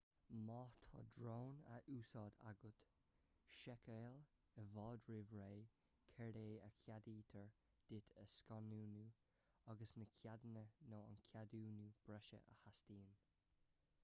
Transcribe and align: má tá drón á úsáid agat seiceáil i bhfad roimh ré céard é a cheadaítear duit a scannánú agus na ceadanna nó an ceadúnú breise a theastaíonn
má 0.47 0.61
tá 0.91 0.97
drón 1.15 1.51
á 1.73 1.77
úsáid 1.97 2.33
agat 2.51 2.77
seiceáil 3.57 4.17
i 4.61 4.63
bhfad 4.77 5.09
roimh 5.09 5.43
ré 5.43 5.51
céard 6.15 6.39
é 6.41 6.47
a 6.67 6.69
cheadaítear 6.79 7.51
duit 7.91 8.13
a 8.23 8.25
scannánú 8.37 9.05
agus 9.75 9.93
na 10.01 10.07
ceadanna 10.17 10.63
nó 10.95 11.03
an 11.11 11.21
ceadúnú 11.29 11.87
breise 12.07 12.41
a 12.55 12.57
theastaíonn 12.63 13.13